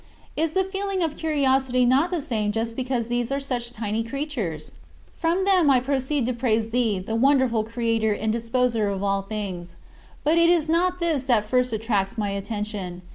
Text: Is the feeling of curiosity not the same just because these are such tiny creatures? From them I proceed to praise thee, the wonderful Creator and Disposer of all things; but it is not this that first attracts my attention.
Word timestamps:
Is 0.35 0.53
the 0.53 0.63
feeling 0.63 1.03
of 1.03 1.15
curiosity 1.15 1.85
not 1.85 2.09
the 2.09 2.23
same 2.23 2.51
just 2.51 2.75
because 2.75 3.05
these 3.07 3.31
are 3.31 3.39
such 3.39 3.71
tiny 3.71 4.01
creatures? 4.03 4.71
From 5.13 5.45
them 5.45 5.69
I 5.69 5.79
proceed 5.79 6.25
to 6.25 6.33
praise 6.33 6.71
thee, 6.71 6.97
the 6.97 7.13
wonderful 7.13 7.63
Creator 7.63 8.13
and 8.13 8.33
Disposer 8.33 8.89
of 8.89 9.03
all 9.03 9.21
things; 9.21 9.75
but 10.23 10.39
it 10.39 10.49
is 10.49 10.67
not 10.67 10.97
this 10.97 11.25
that 11.25 11.45
first 11.47 11.71
attracts 11.71 12.17
my 12.17 12.29
attention. 12.29 13.03